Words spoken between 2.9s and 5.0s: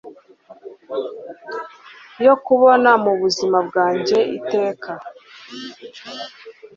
mu buzima bwanjye.iteka